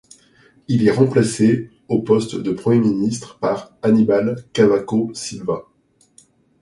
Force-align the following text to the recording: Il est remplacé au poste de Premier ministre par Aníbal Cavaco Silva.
Il 0.67 0.87
est 0.87 0.91
remplacé 0.91 1.69
au 1.87 2.01
poste 2.01 2.35
de 2.35 2.49
Premier 2.53 2.79
ministre 2.79 3.37
par 3.37 3.77
Aníbal 3.83 4.43
Cavaco 4.51 5.11
Silva. 5.13 5.67